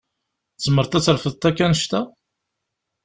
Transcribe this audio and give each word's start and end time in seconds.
Tzemreḍ 0.55 0.93
ad 0.93 1.03
trefdeḍ 1.03 1.43
akk 1.49 1.59
annect-a? 1.65 2.01